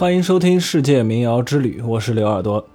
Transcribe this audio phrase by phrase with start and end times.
[0.00, 2.66] 欢迎收听《世界民谣之旅》，我是刘耳朵。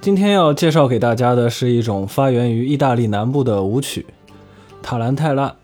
[0.00, 4.06] 今天要介绍给大家的是一种发源于意大利南部的舞曲——
[4.82, 5.54] 塔兰泰拉。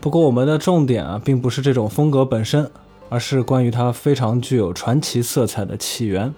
[0.00, 2.70] 不过，我们的重点啊，并不是这种风格本身，
[3.10, 6.32] 而是关于它非常具有传奇色彩的起源。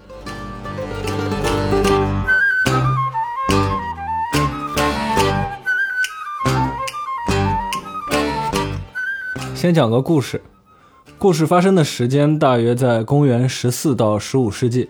[9.55, 10.41] 先讲个故事。
[11.19, 14.87] 故事发生的时间大约在公元十四到十五世纪，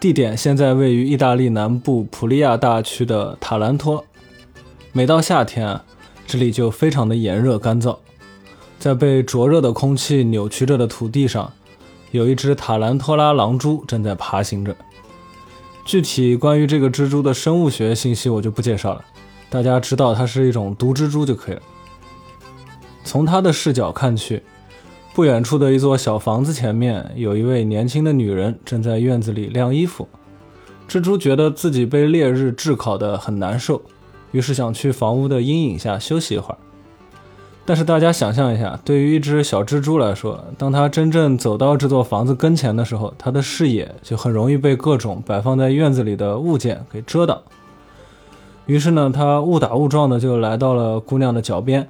[0.00, 4.02] 地点现在位于意大利南部普利亚大区的塔兰托。
[4.92, 5.78] 每到夏天，
[6.26, 7.98] 这里就非常的炎热干燥。
[8.78, 11.52] 在被灼热的空气扭曲着的土地上，
[12.10, 14.74] 有一只塔兰托拉狼蛛正在爬行着。
[15.84, 19.04] 具体关于这个蜘蛛的生物学信息我就不介绍了，
[19.50, 21.62] 大家知道它是一种毒蜘蛛就可以了。
[23.04, 24.42] 从它的视角看去。
[25.12, 30.08] 不远处的一座小房子前面，有一位年轻的女人正在院子里晾衣服。
[30.88, 33.82] 蜘蛛觉得自己被烈日炙烤得很难受，
[34.30, 36.58] 于是想去房屋的阴影下休息一会儿。
[37.66, 47.40] 但是大家想象一下，对于一只小蜘蛛来说，当它真正走到这座房子跟前的时候，它的视野就很容易被各种摆放在院子里的物件给遮挡。
[48.66, 51.88] 于是呢，它误打误撞的就来到了姑娘的脚边，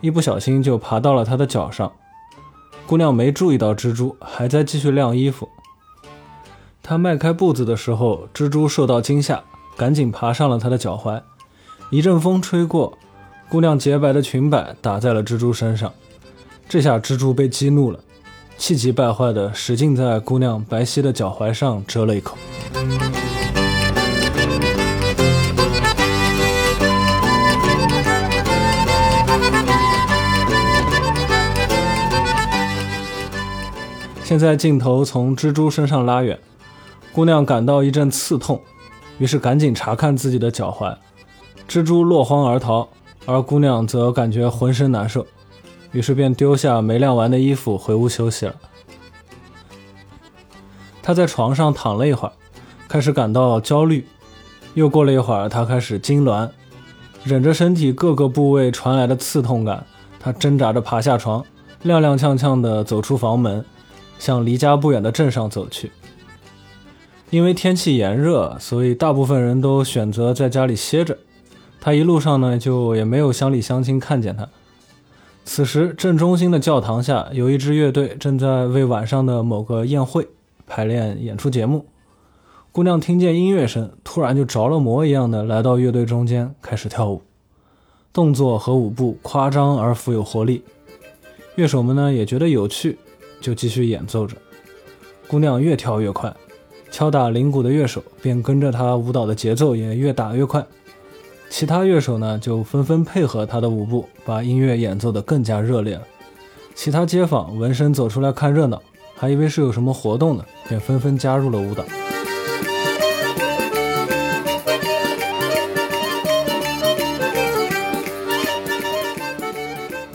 [0.00, 1.92] 一不小心就爬到了她的脚上。
[2.86, 5.48] 姑娘没注意到蜘蛛还在继续晾衣服。
[6.82, 9.42] 她迈开步子的时候，蜘蛛受到惊吓，
[9.76, 11.22] 赶紧爬上了她的脚踝。
[11.90, 12.98] 一阵风吹过，
[13.48, 15.92] 姑娘洁白的裙摆打在了蜘蛛身上。
[16.68, 17.98] 这下蜘蛛被激怒了，
[18.58, 22.36] 气急败坏的使劲在姑娘白皙的脚踝上蛰了一口。
[34.24, 36.38] 现在镜头从蜘蛛身上拉远，
[37.12, 38.58] 姑娘感到一阵刺痛，
[39.18, 40.96] 于是赶紧查看自己的脚踝。
[41.68, 42.88] 蜘蛛落荒而逃，
[43.26, 45.26] 而姑娘则感觉浑身难受，
[45.92, 48.54] 于是便丢下没晾完的衣服回屋休息了。
[51.02, 52.32] 她在床上躺了一会儿，
[52.88, 54.08] 开始感到焦虑。
[54.72, 56.48] 又过了一会儿，她开始痉挛，
[57.24, 59.84] 忍着身体各个部位传来的刺痛感，
[60.18, 61.44] 她挣扎着爬下床，
[61.84, 63.62] 踉踉跄跄地走出房门。
[64.18, 65.90] 向离家不远的镇上走去。
[67.30, 71.18] 因为天气炎热，所以大部分人都选择在家里歇着。
[71.80, 74.48] 他一路上呢，就也没有乡里乡亲看见他。
[75.44, 80.28] 此时，镇中心的教堂下有一支乐队正在为晚上的某个宴会
[80.66, 81.86] 排练演出节目。
[82.72, 87.20] 姑娘听见音乐声，突然就着了魔一样的来到乐队中间，开始跳舞，
[88.12, 90.62] 动作和舞步夸张而富有活力。
[91.56, 92.98] 乐手们呢也觉得有趣。
[93.44, 94.34] 就继续演奏着，
[95.28, 96.34] 姑娘越跳越快，
[96.90, 100.64] 敲打铃鼓的乐手便跟着她舞蹈的节奏也越打越快。
[101.50, 106.02] 其他乐手呢就纷纷配合她的舞步，把音乐演奏得更加热烈了。
[106.74, 108.82] 其他街坊闻声走出来看热闹，
[109.14, 111.84] 还以为是有什么活动呢，便纷纷加入了舞蹈。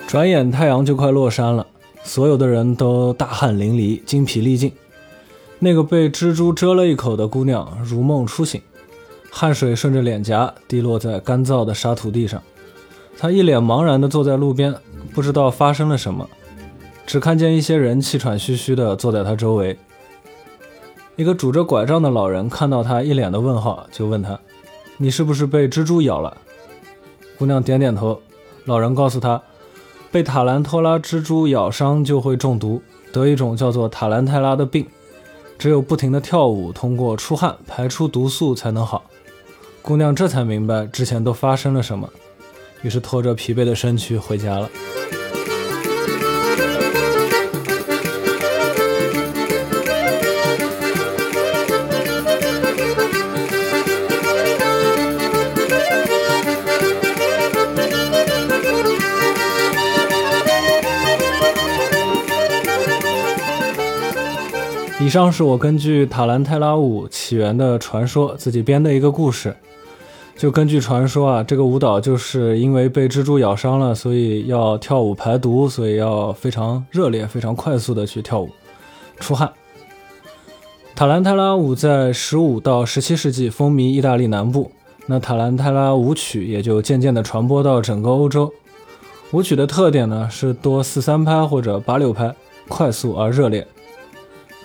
[0.08, 1.68] 转眼太阳就快落山了。
[2.10, 4.74] 所有的人都大汗淋漓、精疲力尽。
[5.60, 8.60] 那个被蜘蛛蛰了一口的姑娘如梦初醒，
[9.30, 12.42] 汗水顺着脸颊滴落在干燥的沙土地上。
[13.16, 14.74] 她一脸茫然地坐在路边，
[15.14, 16.28] 不知道发生了什么，
[17.06, 19.78] 只看见一些人气喘吁吁地坐在她周围。
[21.16, 24.40] 一个拄着拐杖的老人看到她一脸的问号，就问她
[24.98, 26.36] ：“你是不是被蜘蛛咬了？”
[27.38, 28.20] 姑娘点点头。
[28.66, 29.40] 老人告诉她。
[30.12, 32.82] 被塔兰托拉蜘蛛咬伤就会中毒，
[33.12, 34.88] 得一种叫做塔兰泰拉的病，
[35.58, 39.04] 只有不停的跳舞，通过出汗排出毒素才能好。
[39.82, 42.10] 姑娘这才明白之前都发生了什么，
[42.82, 44.70] 于是拖着疲惫的身躯回家了。
[65.10, 69.58] 以上是我根据塔兰泰拉舞起源的传说自己编的一个故事。
[70.38, 78.52] 就根据传说啊，这个舞蹈就是因为被蜘蛛咬伤了，所以要跳舞排毒，所以要非常热烈、非常快速的去跳舞
[79.20, 79.52] 出汗。
[80.94, 84.72] 塔兰泰拉舞在十五到十七世纪风靡意大利南部，
[85.08, 88.54] 那塔兰泰拉舞曲也就渐渐的传播到整个欧洲。
[89.32, 92.36] 舞曲的特点呢是多四三拍或者八六拍，
[92.68, 93.66] 快速而热烈。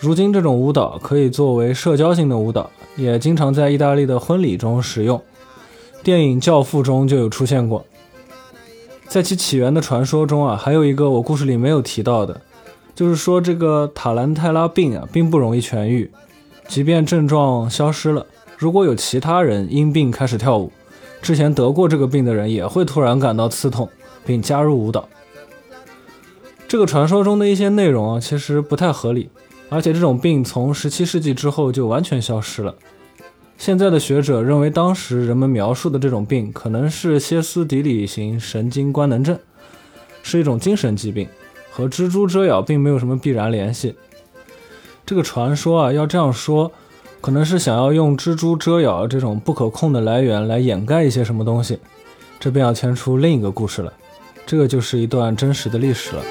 [0.05, 5.19] 如今这种舞蹈可以作为社交性的舞蹈，也经常在意大利的婚礼中使用。
[6.03, 7.83] 电影《教父》中就有出现过。
[9.09, 12.43] 在其起源的传说中啊，还有一个我故事里没有提到的，
[12.95, 16.11] 就是说这个塔兰泰拉病啊，并不容易痊愈，
[16.69, 18.27] 即便症状消失了，
[18.59, 20.71] 如果有其他人因病开始跳舞，
[21.23, 23.89] 之前得过这个病的人也会突然感到刺痛，
[24.27, 25.09] 并加入舞蹈。
[26.69, 29.31] 这个传说中的一些内容啊，其实不太合理，
[29.75, 32.73] 而且这种病从17世纪之后就完全消失了。
[33.59, 39.37] 现在的学者认为，当时人们描述的这种病可能是歇斯底里型神经官能症，
[40.23, 41.27] 是一种精神疾病，
[41.73, 43.97] 和蜘蛛蛰咬并没有什么必然联系。
[45.05, 46.71] 这个传说啊，要这样说，
[47.21, 51.81] 可能是想要用蜘蛛蛰咬这种不可控的来源来掩盖一些什么东西，
[52.39, 53.93] 这便要牵出另一个故事了，
[54.47, 56.23] 这个就是一段真实的历史了。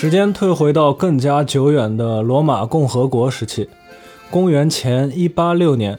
[0.00, 3.68] 时间退回到更加久远的罗马共和国时期，
[4.30, 5.98] 公元前一八六年，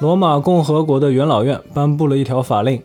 [0.00, 2.82] 罗马共和国的元老院颁布了一条法令，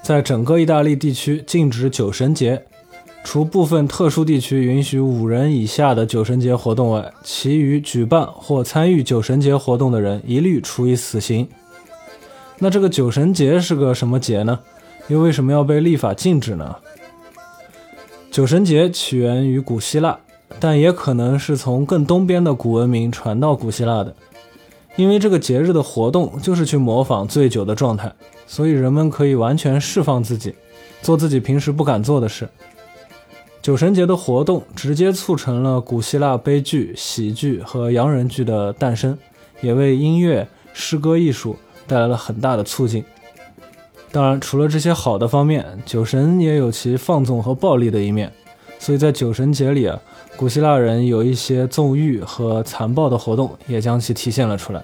[0.00, 2.64] 在整个意大利地区禁止酒神节，
[3.22, 11.46] 除部分特殊地区允许五人以下的酒神节活动外，其余举办或参与酒神节活动的人一律处以死刑。
[12.60, 14.58] 那这个酒神节是个什么节呢？
[15.08, 16.76] 又为什么要被立法禁止呢？
[18.32, 20.18] 酒神节起源于古希腊，
[20.58, 24.16] 但也可能是从更东边的古文明传到古希腊的。
[24.96, 28.10] 因为这个节日的活动就是去模仿醉酒的状态，
[28.46, 30.54] 所以人们可以完全释放自己，
[31.02, 32.48] 做自己平时不敢做的事。
[33.60, 39.18] 酒神节的活动直接促成了古希腊悲剧、喜剧和洋人剧的诞生，
[39.60, 41.54] 也为音乐、诗歌艺术
[41.86, 43.04] 带来了很大的促进。
[44.12, 48.30] 当然，除了这些好的方面，酒神也有其放纵和暴力的一面。
[48.78, 49.98] 所以在酒神节里啊，
[50.36, 54.82] 古希腊人有一些纵欲和残暴的活动，也将其体现了出来。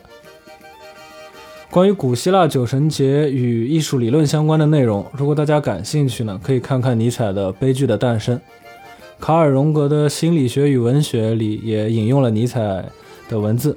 [1.70, 8.36] 关于古希腊酒神节与艺术理论相关的内容，如果大家感兴趣呢，可以看看尼采的《悲剧的诞生》。
[9.20, 12.82] 卡尔·荣格的《心理学与文学》里也引用了尼采
[13.28, 13.76] 的文字，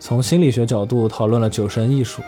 [0.00, 2.22] 从心理学角度讨论了酒神艺术。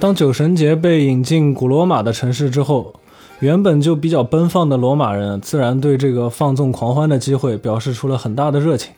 [0.00, 2.94] 当酒神节被引进古罗马的城市之后，
[3.40, 8.94] 原本就比较奔放的罗马人自然对这个放纵狂欢的机会表示出了很大的热情。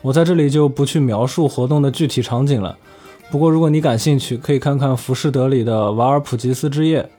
[0.00, 2.78] 我在这里就不去描述活动的具体场景了。
[3.32, 7.10] 不过如果你感兴趣，可以看看《浮士德》里的瓦尔普吉斯之夜。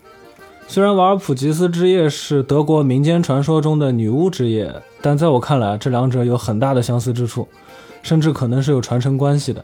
[0.69, 7.45] 虽然瓦尔普吉斯之夜是德国民间传说中的女巫之夜，但在我看来，这两者有很大的相似之处，
[8.01, 9.63] 甚至可能是有传承关系的。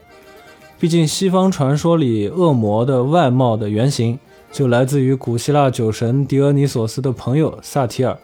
[0.80, 4.18] 毕竟，西方传说里恶魔的外貌的原型
[4.50, 8.18] 就来自于古希腊酒神狄俄尼索斯的朋友萨提尔。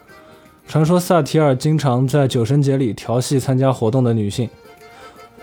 [0.65, 4.49] 传说萨提尔经常在酒神节里调戏参加活动的女性，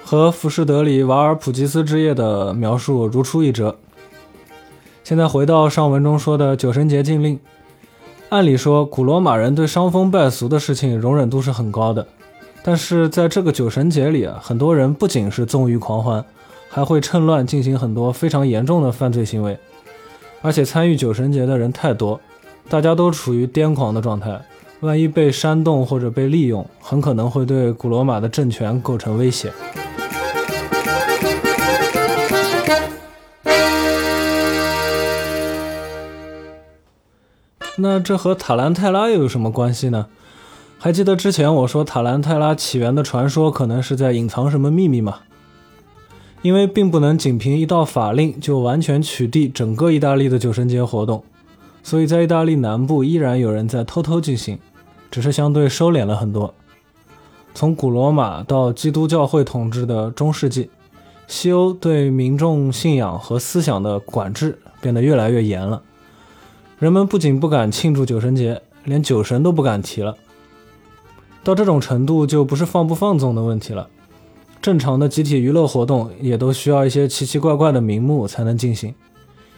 [0.03, 3.77] 和《浮士德》里瓦尔普吉斯之夜的描述如出一辙。
[5.05, 7.39] 现在回到上文中说的酒神节禁令，
[8.31, 12.07] 按理说，古罗马人对伤风败俗的事情容忍度是很高的，
[12.65, 16.25] 但是在这个酒神节里啊，很多人不仅是纵欲狂欢。
[16.75, 19.59] 还会趁乱进行很多非常严重的犯罪行为，
[20.41, 22.19] 而且参与酒神节的人太多，
[22.71, 24.41] 大家都处于癫狂的状态，
[24.81, 29.53] 万一被煽动或者被利用，很可能会对古罗马的政权构成威胁。
[37.77, 40.07] 那这和塔兰泰拉又有什么关系呢？
[40.79, 45.19] 还记得之前我说塔兰泰拉起源的传说可能是在隐藏什么秘密吗？
[46.43, 51.25] 因为并不能仅凭一道法令就完全取缔整个意大利的酒神节活动，
[51.83, 54.59] 所以在意大利南部依然有人在偷偷进行，
[55.11, 56.53] 只是相对收敛了很多。
[57.55, 60.69] 从古罗马到基督教会统治的中世纪，
[61.29, 65.83] 西欧对民众信仰和思想的管制变得越来越严了。
[66.79, 70.17] 人们不仅不敢庆祝酒神节，连酒神都不敢提了。
[71.45, 73.89] 到这种程度，就不是放不放纵的问题了。
[74.63, 78.95] 正常的集体娱乐活动也都需要一些奇奇怪怪的名目才能进行。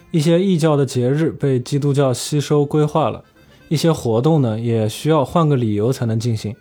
[0.09, 3.23] 一些异教的节日被基督教吸收规划了，
[3.69, 6.55] 一些活动呢也需要换个理由才能进行。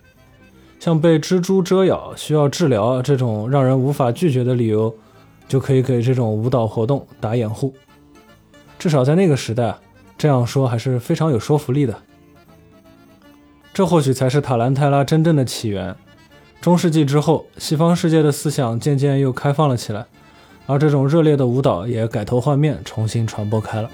[0.79, 4.95] 像被蜘蛛蛰咬需要治疗这种让人无法拒绝的理由，
[5.49, 7.73] 就可以给这种舞蹈活动打掩护。
[8.79, 9.75] 至少在那个时代，
[10.19, 11.97] 这样说还是非常有说服力的。
[13.73, 15.97] 这或许才是塔兰泰拉真正的起源。
[16.65, 20.07] 中世纪之后，西方世界的思想渐渐又开放了起来，
[20.65, 23.91] 而这种热烈的舞蹈也改头换面，重新传播开了。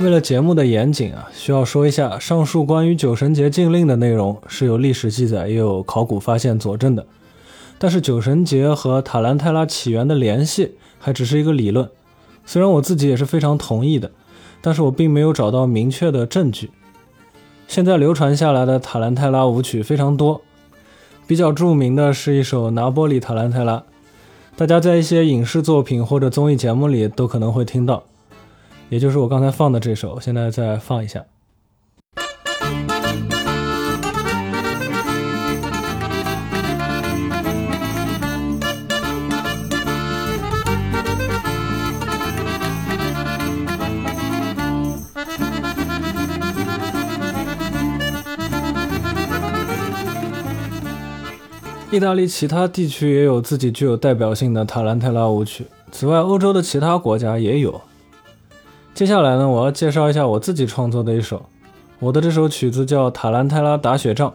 [0.00, 7.06] 为了节目的严谨啊，需要说一下，上述关于酒神节禁令的内容是有历史记载，也有考古发现佐证的。
[7.78, 11.88] 但是酒神节和塔兰泰拉起源的联系还只是一个理论，
[12.44, 14.10] 虽然我自己也是非常同意的，
[14.60, 16.70] 但是我并没有找到明确的证据。
[17.68, 20.40] 现在流传下来的塔兰泰拉舞曲非常多，
[21.26, 23.84] 比较著名的是一首拿波里塔兰泰拉，
[24.56, 28.02] 大家在一些影视作品或者综艺节目里都可能会听到。
[28.88, 31.22] 也就是我刚才放的这首，现在再放一下。
[51.98, 57.80] 意大利其他地区也有自己具有代表性的塔兰泰拉舞曲，此外，欧洲的其他国家也有。
[58.94, 61.44] 接下来呢，我要介绍一下我自己创作的一首，
[61.98, 64.30] 我的这首曲子叫《塔兰泰拉打雪仗》。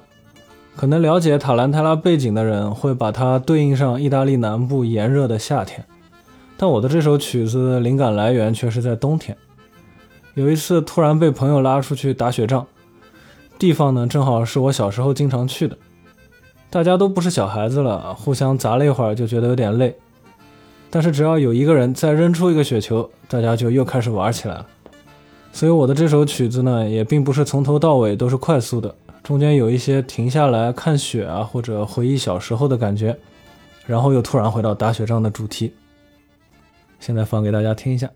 [0.75, 5.85] 可能了解塔兰泰拉背景的人会把它对应上意大利南部炎热的夏天，
[6.57, 9.37] 但我的这首曲子灵感来源却是在冬天。
[10.33, 12.65] 有一次突然被朋友拉出去打雪仗，
[13.57, 15.77] 地方呢正好是我小时候经常去的，
[16.73, 19.95] 大家都不是小孩子了，互相砸了一会儿就觉得有点累。
[20.89, 24.65] 但是只要有一个人再扔出一个雪球，大家就又开始玩起来了。
[25.51, 33.15] 所以我的这首曲子呢，也并不是从头到尾都是快速的，中间有一些停下来看雪啊，或者回忆小时候的感觉，
[33.85, 35.75] 然后又突然回到打雪仗的主题。
[36.99, 38.09] 现在放给大家听一下。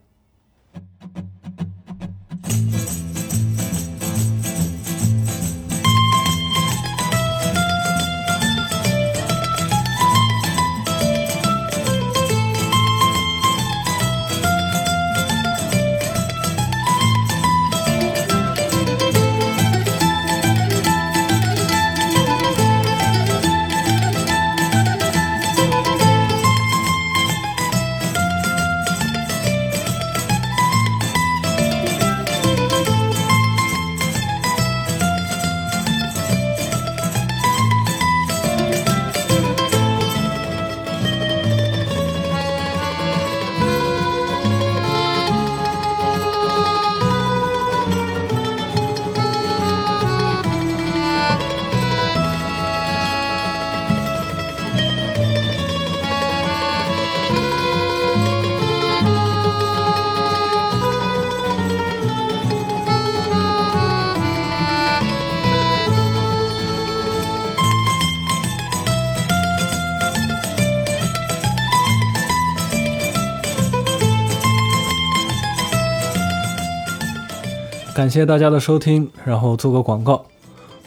[77.98, 80.24] 感谢大家的收听，然后做个广告，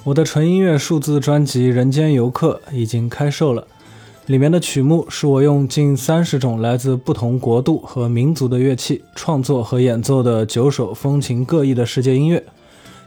[0.04, 3.66] 我的纯音乐数字专辑《人间游客》已经开售了，
[4.26, 12.44] 里面的曲目是我用近三十种来自不同国度和民族的乐器创作和演奏的九首风情各异的世界音乐，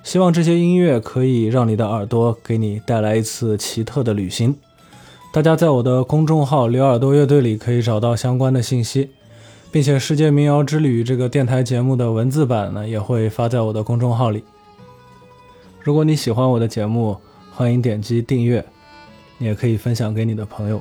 [0.03, 4.53] 希望这些音乐可以让你的耳朵给你带来一次奇特的旅行。
[5.31, 9.12] 大家在我的公众号“刘耳朵乐队”里可以找到相关的信息。
[9.74, 14.44] 并且《世界民谣之旅》这个电台节目的文字版呢，也会发在我的公众号里。
[15.82, 17.18] 如果你喜欢我的节目，
[17.51, 18.63] 欢迎点击订阅，
[19.39, 20.80] 你也可以分享给你的朋友。